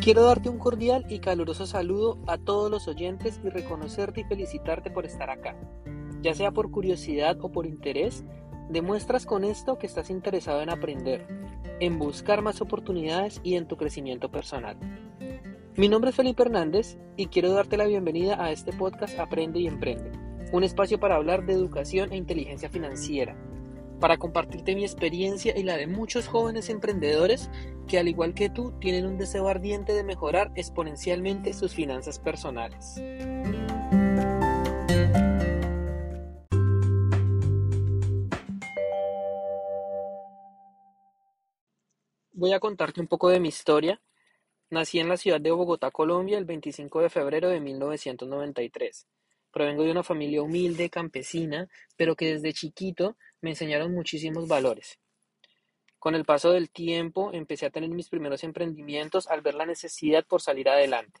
[0.00, 4.90] Quiero darte un cordial y caluroso saludo a todos los oyentes y reconocerte y felicitarte
[4.90, 5.56] por estar acá.
[6.22, 8.24] Ya sea por curiosidad o por interés,
[8.70, 11.26] demuestras con esto que estás interesado en aprender,
[11.80, 14.76] en buscar más oportunidades y en tu crecimiento personal.
[15.76, 19.66] Mi nombre es Felipe Hernández y quiero darte la bienvenida a este podcast Aprende y
[19.66, 20.12] Emprende,
[20.52, 23.36] un espacio para hablar de educación e inteligencia financiera
[24.00, 27.50] para compartirte mi experiencia y la de muchos jóvenes emprendedores
[27.88, 33.00] que al igual que tú tienen un deseo ardiente de mejorar exponencialmente sus finanzas personales.
[42.32, 44.00] Voy a contarte un poco de mi historia.
[44.70, 49.08] Nací en la ciudad de Bogotá, Colombia, el 25 de febrero de 1993.
[49.50, 55.00] Provengo de una familia humilde, campesina, pero que desde chiquito me enseñaron muchísimos valores.
[55.98, 60.24] Con el paso del tiempo empecé a tener mis primeros emprendimientos al ver la necesidad
[60.24, 61.20] por salir adelante.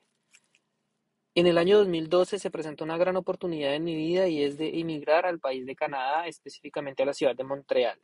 [1.34, 4.80] En el año 2012 se presentó una gran oportunidad en mi vida y es de
[4.80, 8.00] emigrar al país de Canadá, específicamente a la ciudad de Montreal.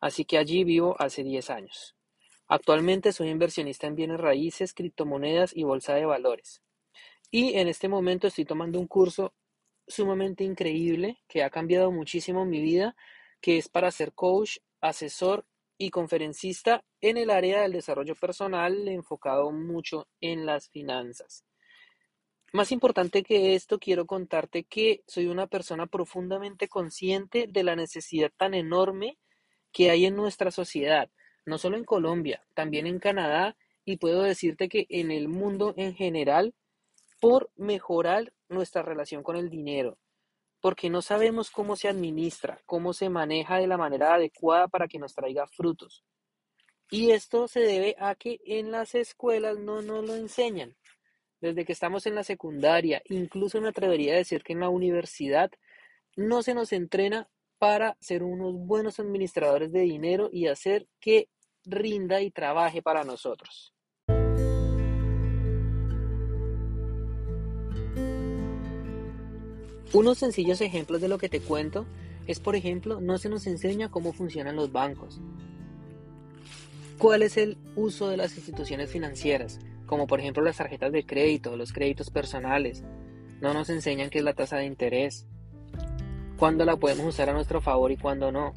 [0.00, 1.96] Así que allí vivo hace 10 años.
[2.48, 6.62] Actualmente soy inversionista en bienes raíces, criptomonedas y bolsa de valores.
[7.30, 9.34] Y en este momento estoy tomando un curso
[9.88, 12.96] sumamente increíble que ha cambiado muchísimo mi vida
[13.40, 15.44] que es para ser coach, asesor
[15.78, 21.44] y conferencista en el área del desarrollo personal enfocado mucho en las finanzas.
[22.52, 28.30] Más importante que esto, quiero contarte que soy una persona profundamente consciente de la necesidad
[28.36, 29.18] tan enorme
[29.72, 31.10] que hay en nuestra sociedad,
[31.44, 35.94] no solo en Colombia, también en Canadá y puedo decirte que en el mundo en
[35.94, 36.54] general,
[37.20, 39.98] por mejorar nuestra relación con el dinero,
[40.60, 44.98] porque no sabemos cómo se administra, cómo se maneja de la manera adecuada para que
[44.98, 46.04] nos traiga frutos.
[46.90, 50.76] Y esto se debe a que en las escuelas no nos lo enseñan.
[51.40, 55.50] Desde que estamos en la secundaria, incluso me atrevería a decir que en la universidad,
[56.16, 61.28] no se nos entrena para ser unos buenos administradores de dinero y hacer que
[61.64, 63.75] rinda y trabaje para nosotros.
[69.96, 71.86] Unos sencillos ejemplos de lo que te cuento
[72.26, 75.22] es, por ejemplo, no se nos enseña cómo funcionan los bancos.
[76.98, 79.58] ¿Cuál es el uso de las instituciones financieras?
[79.86, 82.84] Como por ejemplo las tarjetas de crédito, los créditos personales.
[83.40, 85.26] No nos enseñan qué es la tasa de interés.
[86.36, 88.52] Cuándo la podemos usar a nuestro favor y cuándo no.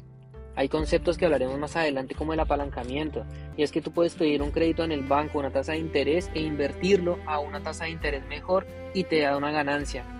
[0.56, 3.24] Hay conceptos que hablaremos más adelante como el apalancamiento,
[3.56, 6.30] y es que tú puedes pedir un crédito en el banco, una tasa de interés
[6.34, 10.19] e invertirlo a una tasa de interés mejor y te da una ganancia.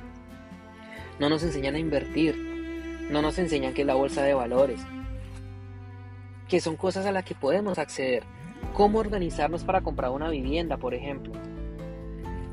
[1.21, 2.35] No nos enseñan a invertir.
[3.11, 4.81] No nos enseñan qué es la bolsa de valores.
[6.49, 8.23] Que son cosas a las que podemos acceder.
[8.73, 11.35] Cómo organizarnos para comprar una vivienda, por ejemplo.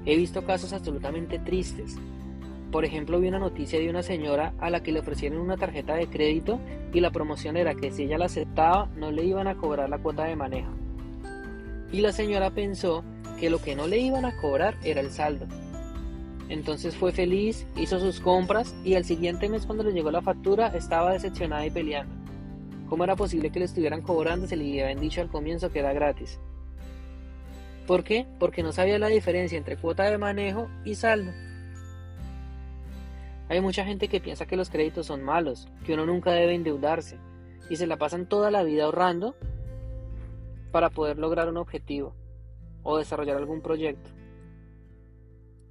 [0.06, 1.96] He visto casos absolutamente tristes.
[2.70, 5.96] Por ejemplo, vi una noticia de una señora a la que le ofrecieron una tarjeta
[5.96, 6.60] de crédito
[6.92, 10.00] y la promoción era que si ella la aceptaba no le iban a cobrar la
[10.00, 10.74] cuota de manejo.
[11.94, 13.06] Y la señora pensó
[13.40, 15.48] que lo que no le iban a cobrar era el saldo.
[16.50, 20.68] Entonces fue feliz, hizo sus compras y al siguiente mes cuando le llegó la factura
[20.68, 22.16] estaba decepcionada y peleando.
[22.88, 25.92] ¿Cómo era posible que le estuvieran cobrando si le habían dicho al comienzo que era
[25.92, 26.40] gratis?
[27.86, 28.26] ¿Por qué?
[28.40, 31.32] Porque no sabía la diferencia entre cuota de manejo y saldo.
[33.50, 37.18] Hay mucha gente que piensa que los créditos son malos, que uno nunca debe endeudarse
[37.70, 39.36] y se la pasan toda la vida ahorrando
[40.72, 42.14] para poder lograr un objetivo
[42.84, 44.17] o desarrollar algún proyecto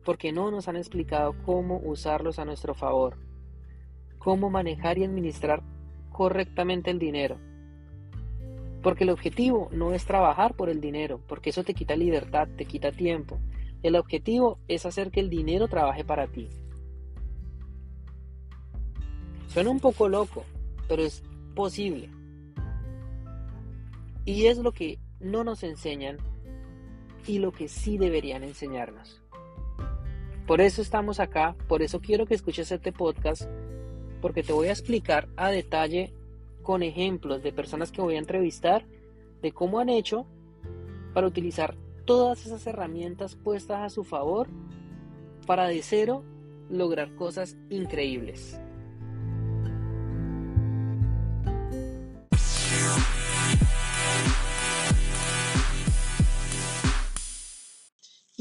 [0.07, 3.19] porque no nos han explicado cómo usarlos a nuestro favor,
[4.19, 5.65] cómo manejar y administrar
[6.13, 7.39] correctamente el dinero.
[8.85, 12.67] Porque el objetivo no es trabajar por el dinero, porque eso te quita libertad, te
[12.67, 13.41] quita tiempo.
[13.83, 16.49] El objetivo es hacer que el dinero trabaje para ti.
[19.49, 20.45] Suena un poco loco,
[20.87, 21.25] pero es
[21.57, 22.11] posible.
[24.25, 26.19] Y es lo que no nos enseñan
[27.27, 29.26] y lo que sí deberían enseñarnos.
[30.47, 33.43] Por eso estamos acá, por eso quiero que escuches este podcast,
[34.21, 36.13] porque te voy a explicar a detalle
[36.63, 38.85] con ejemplos de personas que voy a entrevistar
[39.43, 40.25] de cómo han hecho
[41.15, 44.49] para utilizar todas esas herramientas puestas a su favor
[45.47, 46.23] para de cero
[46.71, 48.61] lograr cosas increíbles.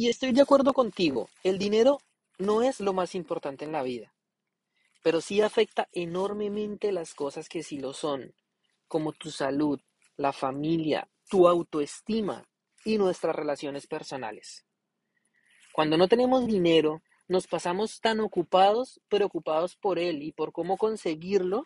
[0.08, 2.00] Estoy de acuerdo contigo, el dinero
[2.38, 4.14] no es lo más importante en la vida,
[5.04, 8.34] pero sí afecta enormemente las cosas que sí lo son,
[8.88, 9.80] como tu salud,
[10.18, 12.46] la familia, tu autoestima,
[12.86, 14.64] y nuestras relaciones personales.
[15.74, 21.66] Cuando no tenemos dinero, nos pasamos tan ocupados, preocupados por él y por cómo conseguirlo,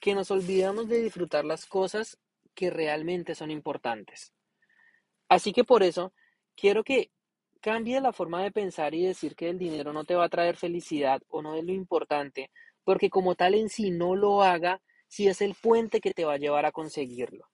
[0.00, 2.18] que nos olvidamos de disfrutar las cosas
[2.54, 4.32] que realmente son importantes.
[5.28, 6.14] Así que por eso
[6.54, 7.10] quiero que
[7.60, 10.56] cambie la forma de pensar y decir que el dinero no te va a traer
[10.56, 12.50] felicidad o no es lo importante,
[12.84, 16.34] porque como tal en sí no lo haga, si es el puente que te va
[16.34, 17.46] a llevar a conseguirlo.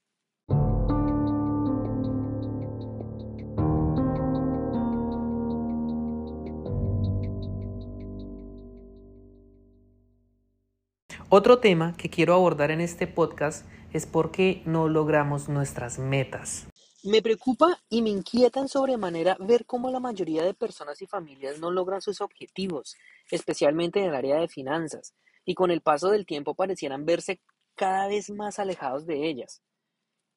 [11.31, 16.69] Otro tema que quiero abordar en este podcast es por qué no logramos nuestras metas.
[17.05, 21.59] Me preocupa y me inquieta en sobremanera ver cómo la mayoría de personas y familias
[21.59, 22.97] no logran sus objetivos,
[23.31, 25.13] especialmente en el área de finanzas,
[25.45, 27.43] y con el paso del tiempo parecieran verse
[27.75, 29.61] cada vez más alejados de ellas.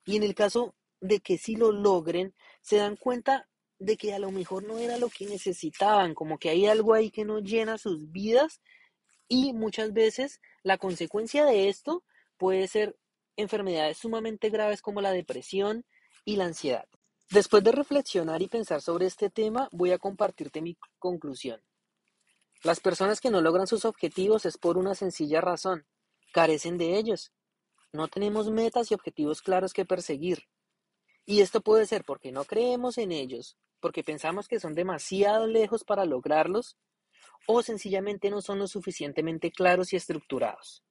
[0.05, 3.47] Y en el caso de que sí lo logren, se dan cuenta
[3.79, 7.11] de que a lo mejor no era lo que necesitaban, como que hay algo ahí
[7.11, 8.59] que no llena sus vidas
[9.29, 12.03] y muchas veces la consecuencia de esto
[12.35, 12.97] puede ser
[13.37, 15.85] enfermedades sumamente graves como la depresión
[16.27, 16.85] y la ansiedad.
[17.29, 21.61] Después de reflexionar y pensar sobre este tema, voy a compartirte mi conclusión.
[22.63, 25.87] Las personas que no logran sus objetivos es por una sencilla razón,
[26.33, 27.31] carecen de ellos.
[27.93, 30.43] No tenemos metas y objetivos claros que perseguir.
[31.25, 35.85] Y esto puede ser porque no creemos en ellos, porque pensamos que son demasiado lejos
[35.85, 36.75] para lograrlos
[37.45, 40.83] o sencillamente no son lo suficientemente claros y estructurados.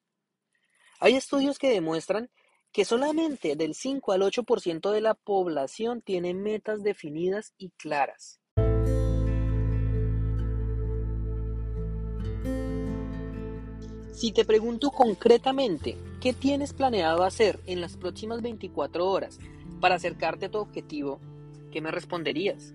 [0.98, 2.30] Hay estudios que demuestran
[2.76, 8.38] que solamente del 5 al 8% de la población tiene metas definidas y claras.
[14.12, 19.38] Si te pregunto concretamente, ¿qué tienes planeado hacer en las próximas 24 horas
[19.80, 21.18] para acercarte a tu objetivo?
[21.72, 22.74] ¿Qué me responderías?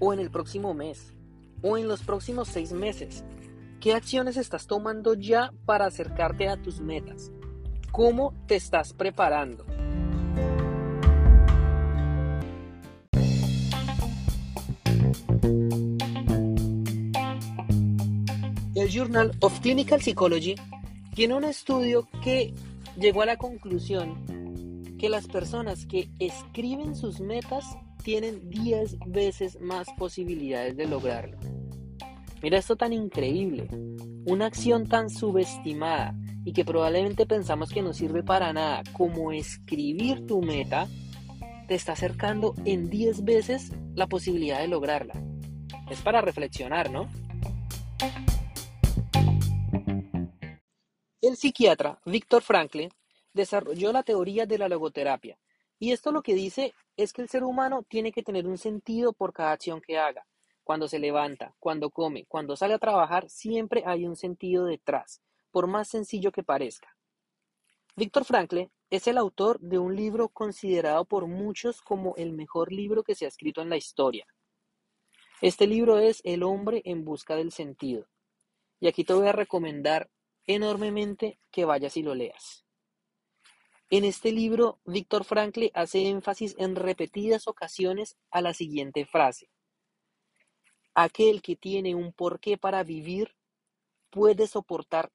[0.00, 1.14] ¿O en el próximo mes?
[1.62, 3.24] o en los próximos seis meses?
[3.80, 7.32] ¿Qué acciones estás tomando ya para acercarte a tus metas?
[7.92, 9.66] ¿Cómo te estás preparando?
[18.76, 20.54] El Journal of Clinical Psychology
[21.14, 22.54] tiene un estudio que
[22.96, 27.64] llegó a la conclusión que las personas que escriben sus metas
[28.04, 31.38] tienen 10 veces más posibilidades de lograrlo.
[32.40, 33.68] Mira esto tan increíble,
[34.24, 36.14] una acción tan subestimada
[36.44, 40.88] y que probablemente pensamos que no sirve para nada, como escribir tu meta,
[41.68, 45.14] te está acercando en 10 veces la posibilidad de lograrla.
[45.90, 47.08] Es para reflexionar, ¿no?
[51.20, 52.86] El psiquiatra Víctor Frankl
[53.34, 55.38] desarrolló la teoría de la logoterapia,
[55.78, 59.12] y esto lo que dice es que el ser humano tiene que tener un sentido
[59.12, 60.26] por cada acción que haga.
[60.64, 65.20] Cuando se levanta, cuando come, cuando sale a trabajar, siempre hay un sentido detrás,
[65.50, 66.96] por más sencillo que parezca.
[67.96, 73.02] Víctor Frankl es el autor de un libro considerado por muchos como el mejor libro
[73.02, 74.26] que se ha escrito en la historia.
[75.40, 78.06] Este libro es El hombre en busca del sentido.
[78.78, 80.10] Y aquí te voy a recomendar
[80.46, 82.64] enormemente que vayas y lo leas.
[83.90, 89.50] En este libro, Víctor Frankl hace énfasis en repetidas ocasiones a la siguiente frase.
[90.94, 93.34] Aquel que tiene un porqué para vivir
[94.10, 95.10] puede soportar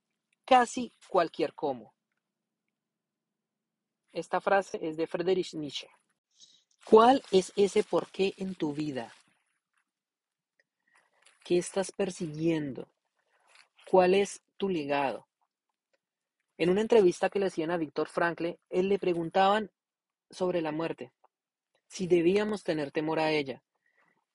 [0.46, 1.94] casi cualquier cómo.
[4.12, 5.90] Esta frase es de Friedrich Nietzsche.
[6.86, 9.14] ¿Cuál es ese porqué en tu vida?
[11.44, 12.88] ¿Qué estás persiguiendo?
[13.90, 15.28] ¿Cuál es tu legado?
[16.58, 19.72] En una entrevista que le hacían a Víctor Frankl, él le preguntaban
[20.30, 21.12] sobre la muerte,
[21.88, 23.62] si debíamos tener temor a ella.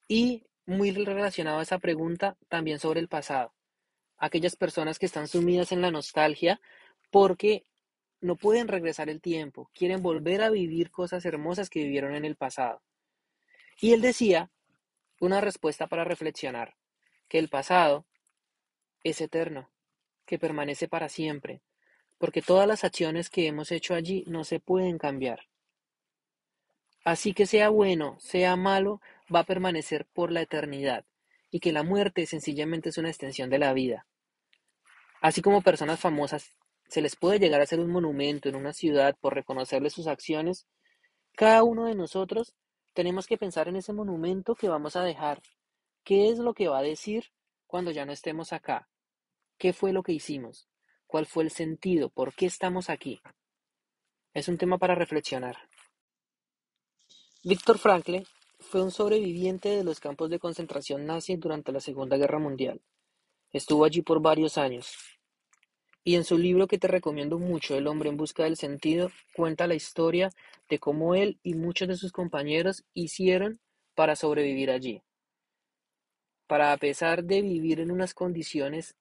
[0.06, 3.54] Y muy relacionado a esa pregunta, también sobre el pasado.
[4.20, 6.60] Aquellas personas que están sumidas en la nostalgia
[7.10, 7.64] porque
[8.20, 12.36] no pueden regresar el tiempo, quieren volver a vivir cosas hermosas que vivieron en el
[12.36, 12.82] pasado.
[13.80, 14.50] Y él decía,
[15.20, 16.76] una respuesta para reflexionar,
[17.28, 18.06] que el pasado
[19.02, 19.70] es eterno,
[20.26, 21.62] que permanece para siempre,
[22.18, 25.48] porque todas las acciones que hemos hecho allí no se pueden cambiar.
[27.04, 29.00] Así que sea bueno, sea malo,
[29.34, 31.06] va a permanecer por la eternidad,
[31.50, 34.06] y que la muerte sencillamente es una extensión de la vida.
[35.20, 36.54] Así como personas famosas
[36.88, 40.66] se les puede llegar a hacer un monumento en una ciudad por reconocerles sus acciones,
[41.36, 42.54] cada uno de nosotros
[42.94, 45.40] tenemos que pensar en ese monumento que vamos a dejar.
[46.02, 47.26] ¿Qué es lo que va a decir
[47.66, 48.88] cuando ya no estemos acá?
[49.58, 50.68] ¿Qué fue lo que hicimos?
[51.06, 52.08] ¿Cuál fue el sentido?
[52.08, 53.20] ¿Por qué estamos aquí?
[54.32, 55.56] Es un tema para reflexionar.
[57.44, 58.18] Viktor Frankl
[58.58, 62.80] fue un sobreviviente de los campos de concentración nazi durante la Segunda Guerra Mundial.
[63.52, 64.94] Estuvo allí por varios años.
[66.04, 69.66] Y en su libro que te recomiendo mucho, El hombre en busca del sentido, cuenta
[69.66, 70.30] la historia
[70.68, 73.60] de cómo él y muchos de sus compañeros hicieron
[73.94, 75.02] para sobrevivir allí.
[76.46, 78.96] Para a pesar de vivir en unas condiciones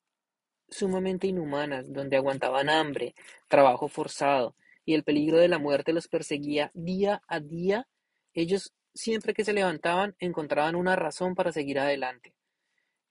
[0.67, 3.15] sumamente inhumanas, donde aguantaban hambre,
[3.47, 7.87] trabajo forzado y el peligro de la muerte los perseguía día a día,
[8.33, 12.33] ellos siempre que se levantaban encontraban una razón para seguir adelante.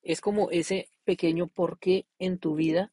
[0.03, 2.93] Es como ese pequeño porqué en tu vida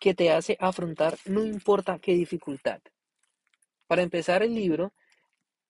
[0.00, 2.80] que te hace afrontar no importa qué dificultad.
[3.86, 4.94] Para empezar el libro,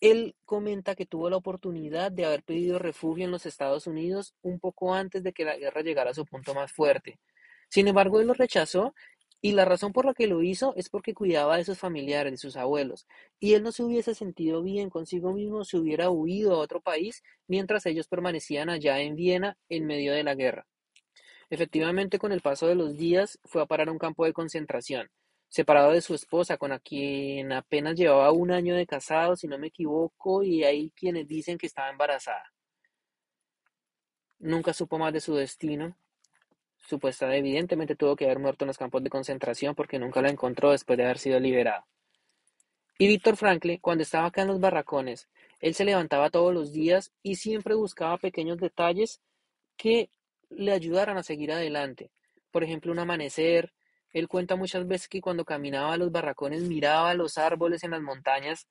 [0.00, 4.60] él comenta que tuvo la oportunidad de haber pedido refugio en los Estados Unidos un
[4.60, 7.18] poco antes de que la guerra llegara a su punto más fuerte.
[7.68, 8.94] Sin embargo, él lo rechazó
[9.40, 12.38] y la razón por la que lo hizo es porque cuidaba de sus familiares, de
[12.38, 13.08] sus abuelos,
[13.40, 17.24] y él no se hubiese sentido bien consigo mismo si hubiera huido a otro país
[17.48, 20.68] mientras ellos permanecían allá en Viena en medio de la guerra.
[21.54, 25.08] Efectivamente, con el paso de los días, fue a parar a un campo de concentración,
[25.48, 29.68] separado de su esposa, con quien apenas llevaba un año de casado, si no me
[29.68, 32.42] equivoco, y hay quienes dicen que estaba embarazada.
[34.40, 35.96] Nunca supo más de su destino.
[36.88, 40.72] Supuestamente, evidentemente tuvo que haber muerto en los campos de concentración porque nunca la encontró
[40.72, 41.84] después de haber sido liberado.
[42.98, 45.28] Y Víctor Frankl, cuando estaba acá en los barracones,
[45.60, 49.20] él se levantaba todos los días y siempre buscaba pequeños detalles
[49.76, 50.10] que
[50.56, 52.10] le ayudaran a seguir adelante.
[52.50, 53.72] Por ejemplo, un amanecer.
[54.12, 58.02] Él cuenta muchas veces que cuando caminaba a los barracones miraba los árboles en las
[58.02, 58.68] montañas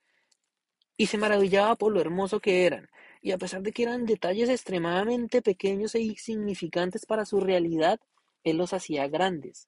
[0.95, 2.89] y se maravillaba por lo hermoso que eran.
[3.21, 7.99] Y a pesar de que eran detalles extremadamente pequeños e insignificantes para su realidad,
[8.43, 9.67] él los hacía grandes.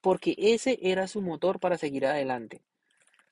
[0.00, 2.62] Porque ese era su motor para seguir adelante.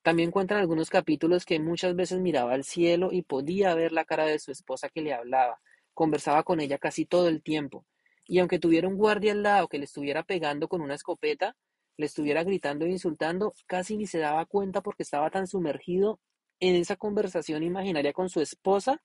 [0.03, 4.25] También cuentan algunos capítulos que muchas veces miraba al cielo y podía ver la cara
[4.27, 5.61] de su esposa que le hablaba,
[5.95, 7.85] Conversaba con ella casi todo el tiempo,
[8.25, 11.57] y aunque tuviera un guardia al lado que le estuviera pegando con una escopeta,
[11.97, 16.21] le estuviera gritando e insultando, casi ni se daba cuenta porque estaba tan sumergido
[16.61, 19.03] en esa conversación imaginaria con su esposa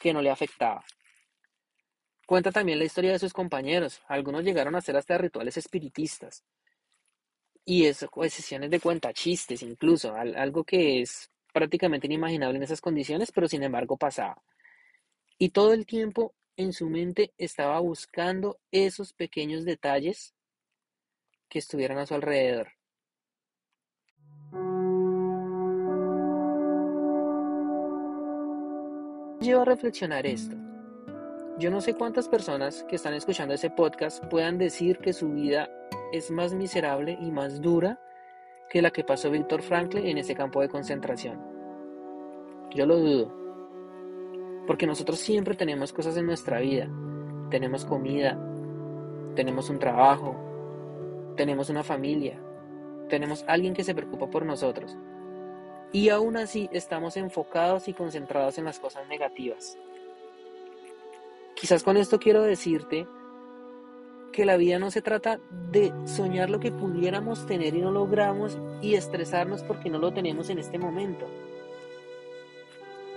[0.00, 0.84] que no le afectaba.
[2.26, 4.00] Cuenta también la historia de sus compañeros.
[4.06, 6.44] Algunos llegaron a hacer hasta rituales espiritistas.
[7.64, 12.80] Y eso, pues, sesiones de cuenta chistes incluso, algo que es prácticamente inimaginable en esas
[12.80, 14.42] condiciones, pero sin embargo pasaba.
[15.42, 20.36] Y todo el tiempo en su mente estaba buscando esos pequeños detalles
[21.48, 22.68] que estuvieran a su alrededor.
[29.40, 30.54] Llevo a reflexionar esto.
[31.58, 35.68] Yo no sé cuántas personas que están escuchando ese podcast puedan decir que su vida
[36.12, 38.00] es más miserable y más dura
[38.70, 41.40] que la que pasó Víctor Frankl en ese campo de concentración.
[42.70, 43.41] Yo lo dudo.
[44.72, 46.88] Porque nosotros siempre tenemos cosas en nuestra vida.
[47.50, 48.38] Tenemos comida,
[49.36, 50.34] tenemos un trabajo,
[51.36, 52.40] tenemos una familia,
[53.10, 54.96] tenemos alguien que se preocupa por nosotros.
[55.92, 59.76] Y aún así estamos enfocados y concentrados en las cosas negativas.
[61.54, 63.06] Quizás con esto quiero decirte
[64.32, 65.38] que la vida no se trata
[65.70, 70.48] de soñar lo que pudiéramos tener y no logramos y estresarnos porque no lo tenemos
[70.48, 71.26] en este momento.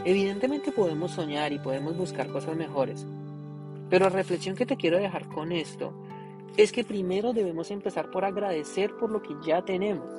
[0.03, 3.07] Evidentemente podemos soñar y podemos buscar cosas mejores,
[3.89, 5.93] pero la reflexión que te quiero dejar con esto
[6.57, 10.09] es que primero debemos empezar por agradecer por lo que ya tenemos,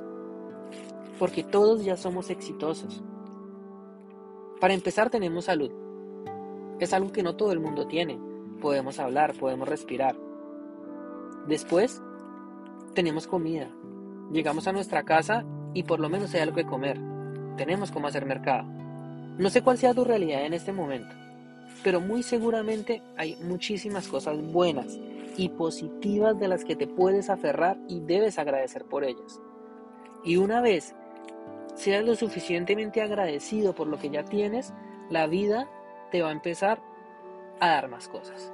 [1.18, 3.02] porque todos ya somos exitosos.
[4.60, 5.70] Para empezar tenemos salud.
[6.78, 8.18] Es algo que no todo el mundo tiene.
[8.60, 10.16] Podemos hablar, podemos respirar.
[11.46, 12.02] Después,
[12.94, 13.70] tenemos comida.
[14.32, 16.98] Llegamos a nuestra casa y por lo menos hay algo que comer.
[17.56, 18.75] Tenemos cómo hacer mercado.
[19.38, 21.14] No sé cuál sea tu realidad en este momento,
[21.84, 24.98] pero muy seguramente hay muchísimas cosas buenas
[25.36, 29.38] y positivas de las que te puedes aferrar y debes agradecer por ellas.
[30.24, 30.94] Y una vez
[31.74, 34.72] seas lo suficientemente agradecido por lo que ya tienes,
[35.10, 35.68] la vida
[36.10, 36.80] te va a empezar
[37.60, 38.50] a dar más cosas.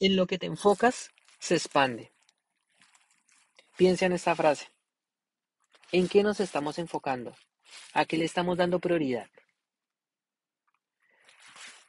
[0.00, 2.10] En lo que te enfocas, se expande.
[3.76, 4.68] Piensa en esta frase.
[5.92, 7.34] ¿En qué nos estamos enfocando?
[7.94, 9.28] ¿A qué le estamos dando prioridad?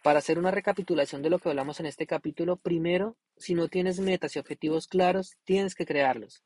[0.01, 3.99] Para hacer una recapitulación de lo que hablamos en este capítulo, primero, si no tienes
[3.99, 6.43] metas y objetivos claros, tienes que crearlos.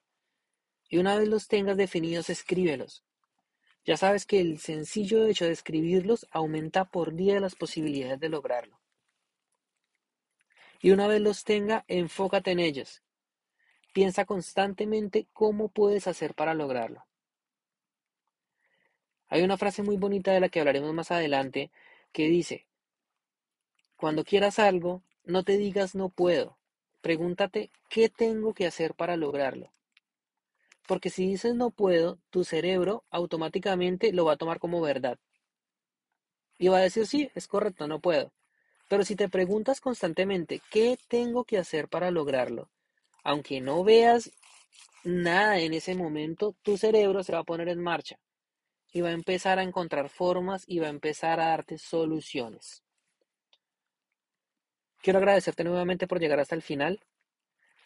[0.89, 3.05] Y una vez los tengas definidos, escríbelos.
[3.85, 8.81] Ya sabes que el sencillo hecho de escribirlos aumenta por día las posibilidades de lograrlo.
[10.81, 13.01] Y una vez los tenga, enfócate en ellos.
[13.93, 17.05] Piensa constantemente cómo puedes hacer para lograrlo.
[19.35, 21.69] Hay una frase muy bonita de la que hablaremos más adelante
[22.13, 22.65] que dice,
[23.97, 26.57] cuando quieras algo, no te digas no puedo,
[27.01, 29.73] pregúntate qué tengo que hacer para lograrlo.
[30.87, 35.19] Porque si dices no puedo, tu cerebro automáticamente lo va a tomar como verdad.
[36.57, 38.31] Y va a decir, sí, es correcto, no puedo.
[38.87, 42.69] Pero si te preguntas constantemente, ¿qué tengo que hacer para lograrlo?
[43.21, 44.31] Aunque no veas
[45.03, 48.17] nada en ese momento, tu cerebro se va a poner en marcha
[48.95, 52.81] y va a empezar a encontrar formas y va a empezar a darte soluciones.
[55.01, 57.01] Quiero agradecerte nuevamente por llegar hasta el final.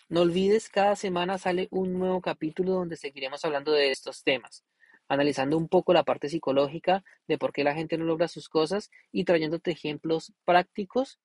[0.07, 4.63] No olvides, cada semana sale un nuevo capítulo donde seguiremos hablando de estos temas,
[5.07, 8.91] analizando un poco la parte psicológica de por qué la gente no logra sus cosas
[9.11, 11.17] y trayéndote ejemplos prácticos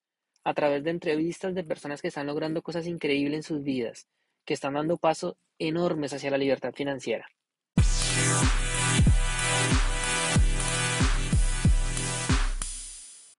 [0.45, 4.09] a través de entrevistas de personas que están logrando cosas increíbles en sus vidas,
[4.47, 7.27] que están dando pasos enormes hacia la libertad financiera.